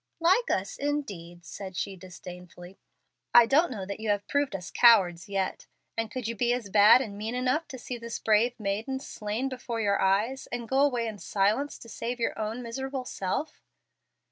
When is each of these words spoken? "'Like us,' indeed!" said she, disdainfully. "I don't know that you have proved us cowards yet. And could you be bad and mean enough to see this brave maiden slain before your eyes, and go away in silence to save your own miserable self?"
"'Like 0.19 0.49
us,' 0.49 0.77
indeed!" 0.79 1.45
said 1.45 1.77
she, 1.77 1.95
disdainfully. 1.95 2.79
"I 3.35 3.45
don't 3.45 3.69
know 3.69 3.85
that 3.85 3.99
you 3.99 4.09
have 4.09 4.27
proved 4.27 4.55
us 4.55 4.71
cowards 4.71 5.29
yet. 5.29 5.67
And 5.95 6.09
could 6.09 6.27
you 6.27 6.35
be 6.35 6.59
bad 6.71 7.01
and 7.01 7.15
mean 7.15 7.35
enough 7.35 7.67
to 7.67 7.77
see 7.77 7.99
this 7.99 8.17
brave 8.17 8.59
maiden 8.59 8.99
slain 8.99 9.47
before 9.47 9.79
your 9.79 10.01
eyes, 10.01 10.47
and 10.47 10.67
go 10.67 10.79
away 10.79 11.05
in 11.05 11.19
silence 11.19 11.77
to 11.77 11.87
save 11.87 12.19
your 12.19 12.33
own 12.39 12.63
miserable 12.63 13.05
self?" 13.05 13.61